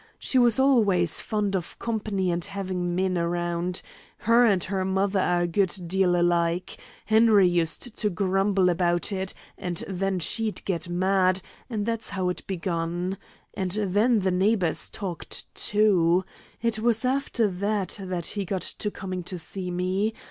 [0.17, 3.83] She was always fond of company and having men around.
[4.17, 6.77] Her and her mother are a good deal alike.
[7.05, 12.41] Henry used to grumble about it, and then she'd get mad, and that's how it
[12.47, 13.15] begun.
[13.53, 16.25] And then the neighbors talked too.
[16.63, 20.15] It was after that that he got to coming to see me.